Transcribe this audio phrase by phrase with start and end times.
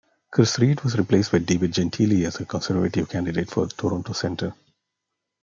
[0.31, 4.51] Chris Reid was replaced by David Gentili as the Conservative candidate for Toronto Centre.